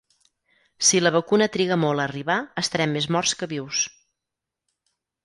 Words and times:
Si 0.87 1.01
la 1.01 1.11
vacuna 1.15 1.47
triga 1.57 1.77
molt 1.83 2.03
a 2.03 2.07
arribar, 2.11 2.37
estarem 2.63 2.97
més 2.99 3.09
morts 3.17 3.35
que 3.43 3.49
vius. 3.53 3.83